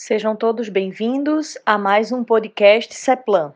Sejam 0.00 0.36
todos 0.36 0.68
bem-vindos 0.68 1.58
a 1.66 1.76
mais 1.76 2.12
um 2.12 2.22
podcast 2.22 2.94
CEPLAN. 2.94 3.52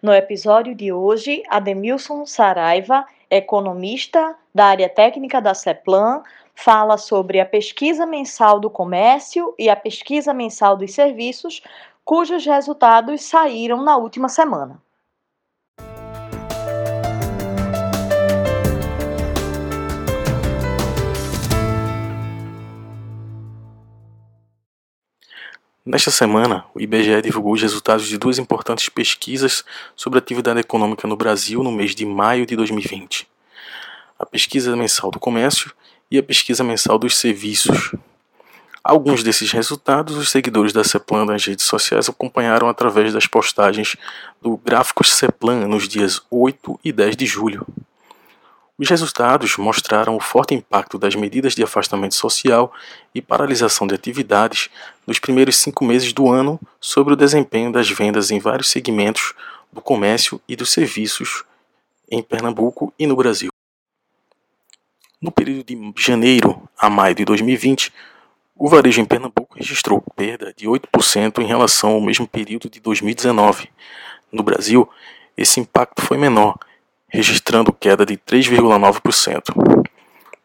No 0.00 0.10
episódio 0.10 0.74
de 0.74 0.90
hoje, 0.90 1.42
Ademilson 1.50 2.24
Saraiva, 2.24 3.04
economista 3.30 4.34
da 4.54 4.68
área 4.68 4.88
técnica 4.88 5.38
da 5.38 5.52
CEPLAN, 5.52 6.22
fala 6.54 6.96
sobre 6.96 7.40
a 7.40 7.44
pesquisa 7.44 8.06
mensal 8.06 8.58
do 8.58 8.70
comércio 8.70 9.54
e 9.58 9.68
a 9.68 9.76
pesquisa 9.76 10.32
mensal 10.32 10.78
dos 10.78 10.94
serviços, 10.94 11.62
cujos 12.02 12.46
resultados 12.46 13.24
saíram 13.24 13.82
na 13.82 13.94
última 13.98 14.30
semana. 14.30 14.80
Nesta 25.84 26.12
semana, 26.12 26.64
o 26.72 26.80
IBGE 26.80 27.20
divulgou 27.22 27.54
os 27.54 27.60
resultados 27.60 28.06
de 28.06 28.16
duas 28.16 28.38
importantes 28.38 28.88
pesquisas 28.88 29.64
sobre 29.96 30.16
atividade 30.16 30.60
econômica 30.60 31.08
no 31.08 31.16
Brasil 31.16 31.60
no 31.60 31.72
mês 31.72 31.92
de 31.92 32.06
maio 32.06 32.46
de 32.46 32.54
2020: 32.54 33.26
a 34.16 34.24
pesquisa 34.24 34.76
mensal 34.76 35.10
do 35.10 35.18
comércio 35.18 35.72
e 36.08 36.18
a 36.18 36.22
pesquisa 36.22 36.62
mensal 36.62 37.00
dos 37.00 37.18
serviços. 37.18 37.92
Alguns 38.84 39.24
desses 39.24 39.50
resultados 39.50 40.16
os 40.16 40.30
seguidores 40.30 40.72
da 40.72 40.84
CEPLAN 40.84 41.24
nas 41.24 41.44
redes 41.44 41.64
sociais 41.64 42.08
acompanharam 42.08 42.68
através 42.68 43.12
das 43.12 43.26
postagens 43.26 43.96
do 44.40 44.56
Gráficos 44.56 45.12
CEPLAN 45.12 45.66
nos 45.66 45.88
dias 45.88 46.22
8 46.30 46.78
e 46.84 46.92
10 46.92 47.16
de 47.16 47.26
julho. 47.26 47.66
Os 48.78 48.88
resultados 48.88 49.56
mostraram 49.58 50.16
o 50.16 50.20
forte 50.20 50.54
impacto 50.54 50.98
das 50.98 51.14
medidas 51.14 51.54
de 51.54 51.62
afastamento 51.62 52.14
social 52.14 52.72
e 53.14 53.20
paralisação 53.20 53.86
de 53.86 53.94
atividades 53.94 54.70
nos 55.06 55.18
primeiros 55.18 55.56
cinco 55.56 55.84
meses 55.84 56.12
do 56.12 56.30
ano 56.30 56.58
sobre 56.80 57.12
o 57.12 57.16
desempenho 57.16 57.70
das 57.70 57.90
vendas 57.90 58.30
em 58.30 58.38
vários 58.38 58.70
segmentos 58.70 59.34
do 59.72 59.80
comércio 59.80 60.40
e 60.48 60.56
dos 60.56 60.70
serviços 60.70 61.44
em 62.10 62.22
Pernambuco 62.22 62.92
e 62.98 63.06
no 63.06 63.14
Brasil. 63.14 63.50
No 65.20 65.30
período 65.30 65.64
de 65.64 65.92
janeiro 65.98 66.68
a 66.78 66.90
maio 66.90 67.14
de 67.14 67.24
2020, 67.24 67.92
o 68.56 68.68
varejo 68.68 69.00
em 69.00 69.04
Pernambuco 69.04 69.56
registrou 69.56 70.02
perda 70.16 70.52
de 70.56 70.66
8% 70.66 71.38
em 71.40 71.46
relação 71.46 71.90
ao 71.90 72.00
mesmo 72.00 72.26
período 72.26 72.68
de 72.70 72.80
2019. 72.80 73.68
No 74.30 74.42
Brasil, 74.42 74.88
esse 75.36 75.60
impacto 75.60 76.02
foi 76.02 76.16
menor 76.16 76.58
registrando 77.12 77.72
queda 77.72 78.06
de 78.06 78.16
3,9%. 78.16 79.86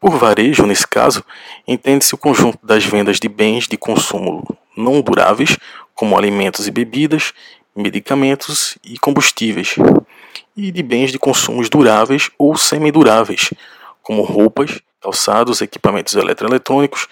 Por 0.00 0.18
varejo, 0.18 0.66
nesse 0.66 0.86
caso, 0.86 1.24
entende-se 1.66 2.14
o 2.14 2.18
conjunto 2.18 2.58
das 2.62 2.84
vendas 2.84 3.20
de 3.20 3.28
bens 3.28 3.68
de 3.68 3.76
consumo 3.76 4.44
não 4.76 5.00
duráveis, 5.00 5.56
como 5.94 6.18
alimentos 6.18 6.66
e 6.66 6.70
bebidas, 6.70 7.32
medicamentos 7.74 8.76
e 8.84 8.98
combustíveis, 8.98 9.76
e 10.56 10.72
de 10.72 10.82
bens 10.82 11.12
de 11.12 11.18
consumos 11.18 11.70
duráveis 11.70 12.30
ou 12.36 12.56
semiduráveis, 12.56 13.50
como 14.02 14.22
roupas, 14.22 14.80
calçados, 15.00 15.60
equipamentos 15.60 16.14
eletroeletrônicos 16.14 17.06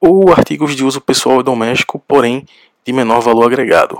ou 0.00 0.30
artigos 0.30 0.76
de 0.76 0.84
uso 0.84 1.00
pessoal 1.00 1.40
e 1.40 1.42
doméstico, 1.42 1.98
porém 2.06 2.46
de 2.84 2.92
menor 2.92 3.20
valor 3.20 3.46
agregado. 3.46 3.98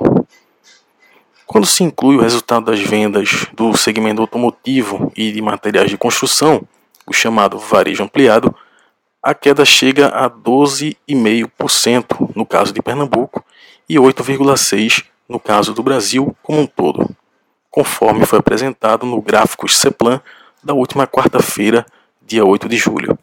Quando 1.46 1.64
se 1.64 1.84
inclui 1.84 2.16
o 2.16 2.20
resultado 2.20 2.66
das 2.66 2.80
vendas 2.80 3.46
do 3.54 3.76
segmento 3.76 4.20
automotivo 4.20 5.12
e 5.16 5.30
de 5.30 5.40
materiais 5.40 5.88
de 5.88 5.96
construção, 5.96 6.66
o 7.06 7.12
chamado 7.12 7.56
varejo 7.56 8.02
ampliado, 8.02 8.52
a 9.22 9.32
queda 9.32 9.64
chega 9.64 10.08
a 10.08 10.28
12,5% 10.28 12.32
no 12.34 12.44
caso 12.44 12.72
de 12.72 12.82
Pernambuco 12.82 13.44
e 13.88 13.94
8,6% 13.94 15.04
no 15.28 15.38
caso 15.38 15.72
do 15.72 15.82
Brasil 15.82 16.36
como 16.42 16.60
um 16.60 16.66
todo, 16.66 17.08
conforme 17.70 18.26
foi 18.26 18.38
apresentado 18.38 19.06
no 19.06 19.20
gráfico 19.20 19.68
CEPLAN 19.68 20.20
da 20.62 20.74
última 20.74 21.06
quarta-feira, 21.06 21.86
dia 22.22 22.44
8 22.44 22.68
de 22.68 22.76
julho. 22.76 23.18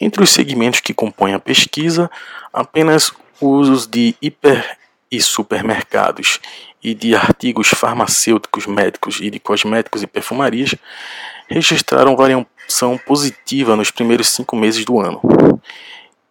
Entre 0.00 0.22
os 0.22 0.30
segmentos 0.30 0.80
que 0.80 0.92
compõem 0.92 1.34
a 1.34 1.38
pesquisa, 1.38 2.10
apenas 2.52 3.12
os 3.40 3.86
de 3.86 4.14
hiper 4.20 4.78
e 5.10 5.20
supermercados 5.20 6.40
e 6.82 6.94
de 6.94 7.14
artigos 7.14 7.68
farmacêuticos, 7.68 8.66
médicos 8.66 9.20
e 9.20 9.30
de 9.30 9.40
cosméticos 9.40 10.02
e 10.02 10.06
perfumarias 10.06 10.74
registraram 11.48 12.16
variação 12.16 12.98
positiva 12.98 13.76
nos 13.76 13.90
primeiros 13.90 14.28
cinco 14.28 14.56
meses 14.56 14.84
do 14.84 15.00
ano. 15.00 15.20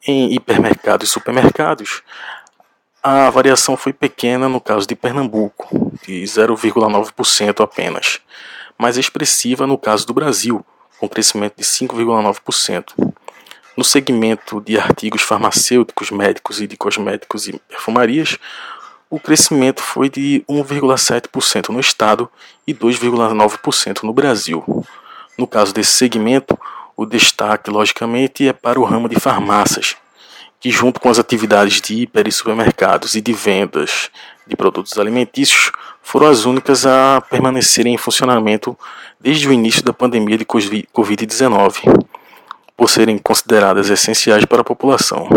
Em 0.06 0.34
hipermercados 0.34 1.10
e 1.10 1.12
supermercados, 1.12 2.04
a 3.02 3.30
variação 3.30 3.76
foi 3.76 3.94
pequena 3.94 4.48
no 4.48 4.62
caso 4.62 4.88
de 4.88 4.96
Pernambuco, 4.96 5.92
de 6.06 6.24
0,9% 6.24 7.64
apenas, 7.64 8.22
mas 8.78 8.98
expressiva 8.98 9.66
no 9.66 9.78
caso 9.78 10.06
do 10.06 10.14
Brasil, 10.14 10.66
com 11.00 11.10
crescimento 11.10 11.58
de 11.58 11.64
5,9%. 11.64 12.94
No 13.76 13.84
segmento 13.84 14.62
de 14.62 14.78
artigos 14.78 15.24
farmacêuticos, 15.24 16.12
médicos 16.12 16.62
e 16.62 16.68
de 16.68 16.78
cosméticos 16.78 17.48
e 17.48 17.54
perfumarias, 17.68 18.38
o 19.10 19.20
crescimento 19.20 19.82
foi 19.82 20.10
de 20.10 20.44
1,7% 20.48 21.70
no 21.70 21.80
estado 21.80 22.30
e 22.68 22.74
2,9% 22.74 24.04
no 24.04 24.14
Brasil. 24.14 24.86
No 25.38 25.48
caso 25.48 25.74
desse 25.74 25.92
segmento, 25.92 26.58
o 26.96 27.04
destaque, 27.04 27.72
logicamente, 27.72 28.48
é 28.48 28.54
para 28.54 28.80
o 28.80 28.84
ramo 28.84 29.10
de 29.10 29.20
farmácias, 29.20 29.96
que, 30.60 30.70
junto 30.70 31.00
com 31.00 31.10
as 31.10 31.18
atividades 31.18 31.82
de 31.82 31.96
hiper 31.96 32.28
e 32.28 32.32
supermercados 32.32 33.16
e 33.16 33.22
de 33.22 33.34
vendas 33.34 34.12
de 34.46 34.56
produtos 34.56 35.00
alimentícios, 35.00 35.72
foram 36.02 36.28
as 36.28 36.46
únicas 36.46 36.86
a 36.86 37.22
permanecerem 37.28 37.96
em 37.96 37.98
funcionamento 37.98 38.78
desde 39.20 39.48
o 39.48 39.54
início 39.54 39.84
da 39.84 39.94
pandemia 39.94 40.38
de 40.38 40.46
Covid-19, 40.46 42.04
por 42.76 42.90
serem 42.90 43.18
consideradas 43.18 43.90
essenciais 43.90 44.46
para 44.46 44.62
a 44.62 44.64
população. 44.64 45.28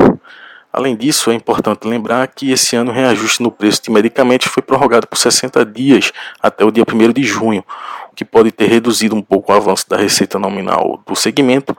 Além 0.73 0.95
disso, 0.95 1.31
é 1.31 1.35
importante 1.35 1.89
lembrar 1.89 2.27
que 2.29 2.51
esse 2.51 2.77
ano 2.77 2.91
o 2.91 2.95
reajuste 2.95 3.43
no 3.43 3.51
preço 3.51 3.83
de 3.83 3.91
medicamentos 3.91 4.49
foi 4.49 4.63
prorrogado 4.63 5.07
por 5.07 5.17
60 5.17 5.65
dias 5.65 6.13
até 6.41 6.65
o 6.65 6.71
dia 6.71 6.85
1 6.85 7.13
de 7.13 7.23
junho, 7.23 7.65
o 8.13 8.15
que 8.15 8.25
pode 8.25 8.51
ter 8.51 8.67
reduzido 8.67 9.15
um 9.15 9.23
pouco 9.23 9.53
o 9.53 9.55
avanço 9.55 9.89
da 9.89 9.97
receita 9.97 10.39
nominal 10.39 11.03
do 11.07 11.17
segmento, 11.17 11.77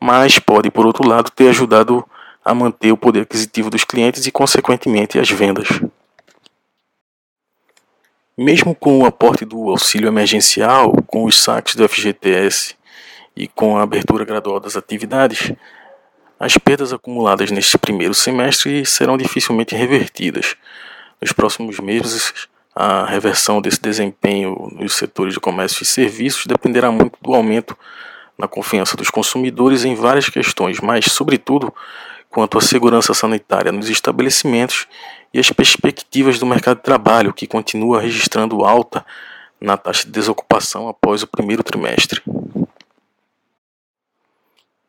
mas 0.00 0.40
pode, 0.40 0.70
por 0.72 0.84
outro 0.84 1.06
lado, 1.08 1.30
ter 1.30 1.50
ajudado 1.50 2.04
a 2.44 2.52
manter 2.52 2.90
o 2.90 2.96
poder 2.96 3.20
aquisitivo 3.20 3.70
dos 3.70 3.84
clientes 3.84 4.26
e, 4.26 4.32
consequentemente, 4.32 5.18
as 5.20 5.30
vendas. 5.30 5.68
Mesmo 8.36 8.74
com 8.74 8.98
o 8.98 9.06
aporte 9.06 9.44
do 9.44 9.68
auxílio 9.68 10.08
emergencial, 10.08 10.92
com 11.06 11.24
os 11.24 11.40
saques 11.40 11.76
do 11.76 11.88
FGTS 11.88 12.74
e 13.36 13.48
com 13.48 13.76
a 13.76 13.82
abertura 13.82 14.24
gradual 14.24 14.60
das 14.60 14.76
atividades, 14.76 15.52
as 16.38 16.58
perdas 16.58 16.92
acumuladas 16.92 17.50
neste 17.50 17.78
primeiro 17.78 18.14
semestre 18.14 18.84
serão 18.84 19.16
dificilmente 19.16 19.74
revertidas. 19.74 20.56
Nos 21.20 21.32
próximos 21.32 21.78
meses, 21.78 22.48
a 22.74 23.04
reversão 23.04 23.60
desse 23.60 23.80
desempenho 23.80 24.68
nos 24.72 24.94
setores 24.94 25.34
de 25.34 25.40
comércio 25.40 25.82
e 25.82 25.86
serviços 25.86 26.46
dependerá 26.46 26.90
muito 26.90 27.16
do 27.20 27.34
aumento 27.34 27.76
na 28.36 28.48
confiança 28.48 28.96
dos 28.96 29.10
consumidores 29.10 29.84
em 29.84 29.94
várias 29.94 30.28
questões, 30.28 30.80
mas, 30.80 31.04
sobretudo, 31.04 31.72
quanto 32.28 32.58
à 32.58 32.60
segurança 32.60 33.14
sanitária 33.14 33.70
nos 33.70 33.88
estabelecimentos 33.88 34.88
e 35.32 35.38
as 35.38 35.50
perspectivas 35.50 36.38
do 36.38 36.46
mercado 36.46 36.78
de 36.78 36.82
trabalho, 36.82 37.32
que 37.32 37.46
continua 37.46 38.00
registrando 38.00 38.64
alta 38.64 39.04
na 39.60 39.76
taxa 39.76 40.06
de 40.06 40.10
desocupação 40.10 40.88
após 40.88 41.22
o 41.22 41.26
primeiro 41.26 41.62
trimestre. 41.62 42.20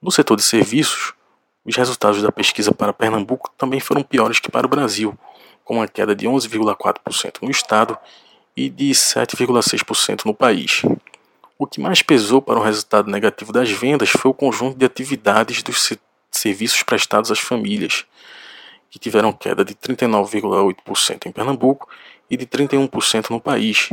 No 0.03 0.11
setor 0.11 0.35
de 0.35 0.43
serviços, 0.43 1.13
os 1.63 1.77
resultados 1.77 2.21
da 2.21 2.29
pesquisa 2.29 2.73
para 2.73 2.91
Pernambuco 2.91 3.49
também 3.57 3.79
foram 3.79 4.03
piores 4.03 4.37
que 4.37 4.51
para 4.51 4.67
o 4.67 4.69
Brasil, 4.69 5.17
com 5.63 5.75
uma 5.75 5.87
queda 5.87 6.13
de 6.13 6.27
11,4% 6.27 7.37
no 7.41 7.49
estado 7.49 7.97
e 8.53 8.69
de 8.69 8.89
7,6% 8.91 10.25
no 10.25 10.33
país. 10.33 10.81
O 11.57 11.65
que 11.65 11.79
mais 11.79 12.01
pesou 12.01 12.41
para 12.41 12.59
o 12.59 12.61
resultado 12.61 13.09
negativo 13.09 13.53
das 13.53 13.71
vendas 13.71 14.09
foi 14.09 14.29
o 14.29 14.33
conjunto 14.33 14.77
de 14.77 14.85
atividades 14.85 15.63
dos 15.63 15.93
serviços 16.29 16.83
prestados 16.83 17.31
às 17.31 17.39
famílias, 17.39 18.03
que 18.89 18.99
tiveram 18.99 19.31
queda 19.31 19.63
de 19.63 19.73
39,8% 19.73 21.27
em 21.27 21.31
Pernambuco 21.31 21.87
e 22.29 22.35
de 22.35 22.45
31% 22.45 23.29
no 23.29 23.39
país. 23.39 23.87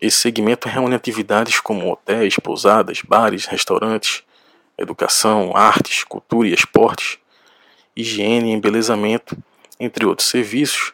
Esse 0.00 0.16
segmento 0.22 0.70
reúne 0.70 0.94
atividades 0.94 1.60
como 1.60 1.92
hotéis, 1.92 2.36
pousadas, 2.36 3.02
bares, 3.02 3.44
restaurantes, 3.44 4.22
educação, 4.78 5.52
artes, 5.54 6.04
cultura 6.04 6.48
e 6.48 6.54
esportes, 6.54 7.18
higiene 7.96 8.52
embelezamento, 8.52 9.36
entre 9.78 10.04
outros 10.04 10.28
serviços, 10.28 10.92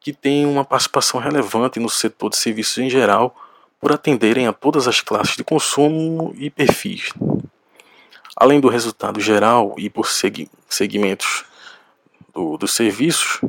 que 0.00 0.12
têm 0.12 0.46
uma 0.46 0.64
participação 0.64 1.20
relevante 1.20 1.78
no 1.78 1.88
setor 1.88 2.30
de 2.30 2.36
serviços 2.36 2.78
em 2.78 2.90
geral, 2.90 3.34
por 3.80 3.92
atenderem 3.92 4.46
a 4.46 4.52
todas 4.52 4.86
as 4.86 5.00
classes 5.00 5.36
de 5.36 5.44
consumo 5.44 6.32
e 6.36 6.50
perfis. 6.50 7.12
Além 8.36 8.60
do 8.60 8.68
resultado 8.68 9.20
geral 9.20 9.74
e 9.76 9.90
por 9.90 10.06
segmentos 10.68 11.44
do, 12.32 12.56
dos 12.56 12.72
serviços, 12.74 13.40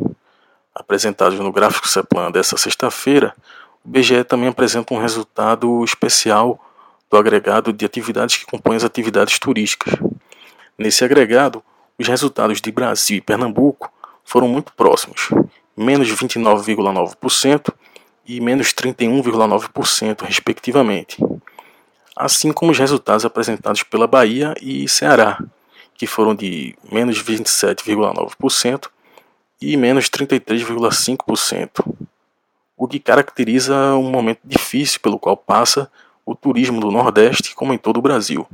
apresentados 0.73 1.39
no 1.39 1.51
gráfico 1.51 1.87
CEPLAN 1.87 2.31
dessa 2.31 2.57
sexta-feira, 2.57 3.35
o 3.83 3.89
IBGE 3.89 4.23
também 4.23 4.49
apresenta 4.49 4.93
um 4.93 4.99
resultado 4.99 5.83
especial 5.83 6.59
do 7.13 7.17
agregado 7.17 7.71
de 7.71 7.85
atividades 7.85 8.37
que 8.37 8.45
compõem 8.47 8.75
as 8.75 8.83
atividades 8.83 9.37
turísticas. 9.37 9.93
Nesse 10.75 11.05
agregado, 11.05 11.63
os 11.95 12.07
resultados 12.07 12.59
de 12.59 12.71
Brasil 12.71 13.17
e 13.17 13.21
Pernambuco 13.21 13.93
foram 14.25 14.47
muito 14.47 14.73
próximos, 14.73 15.29
menos 15.77 16.09
29,9% 16.09 17.71
e 18.25 18.41
menos 18.41 18.73
31,9%, 18.73 20.23
respectivamente, 20.23 21.23
assim 22.17 22.51
como 22.51 22.71
os 22.71 22.79
resultados 22.79 23.25
apresentados 23.25 23.83
pela 23.83 24.07
Bahia 24.07 24.55
e 24.59 24.89
Ceará, 24.89 25.37
que 25.93 26.07
foram 26.07 26.33
de 26.33 26.75
menos 26.91 27.21
27,9% 27.23 28.89
e 29.61 29.77
menos 29.77 30.09
33,5%, 30.09 31.95
o 32.75 32.87
que 32.87 32.99
caracteriza 32.99 33.93
um 33.93 34.09
momento 34.09 34.39
difícil 34.43 34.99
pelo 34.99 35.19
qual 35.19 35.37
passa 35.37 35.91
o 36.25 36.35
turismo 36.35 36.79
do 36.79 36.91
Nordeste, 36.91 37.55
como 37.55 37.73
em 37.73 37.77
todo 37.77 37.97
o 37.97 38.01
Brasil. 38.01 38.47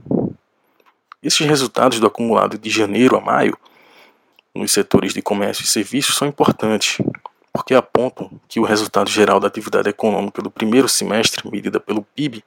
Esses 1.22 1.46
resultados 1.46 2.00
do 2.00 2.08
acumulado 2.08 2.58
de 2.58 2.70
janeiro 2.70 3.18
a 3.18 3.22
maio 3.22 3.58
nos 4.56 4.72
setores 4.72 5.14
de 5.14 5.22
comércio 5.22 5.64
e 5.64 5.68
serviços 5.68 6.16
são 6.16 6.28
importantes, 6.28 6.98
porque 7.54 7.74
apontam 7.74 8.32
que 8.48 8.60
o 8.60 8.64
resultado 8.64 9.10
geral 9.10 9.40
da 9.40 9.48
atividade 9.48 9.90
econômica 9.90 10.42
do 10.42 10.50
primeiro 10.50 10.90
semestre, 10.90 11.50
medida 11.50 11.80
pelo 11.80 12.02
PIB 12.02 12.44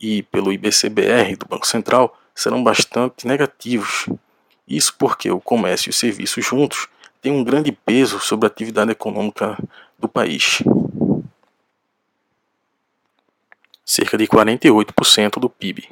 e 0.00 0.22
pelo 0.24 0.52
IBCBR 0.52 1.36
do 1.36 1.46
Banco 1.46 1.66
Central, 1.66 2.16
serão 2.34 2.62
bastante 2.62 3.26
negativos. 3.26 4.08
Isso 4.66 4.94
porque 4.98 5.30
o 5.30 5.40
comércio 5.40 5.88
e 5.88 5.90
os 5.90 5.98
serviços 5.98 6.44
juntos 6.44 6.88
têm 7.20 7.32
um 7.32 7.44
grande 7.44 7.70
peso 7.72 8.18
sobre 8.18 8.46
a 8.46 8.48
atividade 8.48 8.90
econômica 8.90 9.56
do 9.98 10.08
país. 10.08 10.62
Cerca 13.84 14.16
de 14.16 14.26
48% 14.26 15.40
do 15.40 15.50
PIB. 15.50 15.88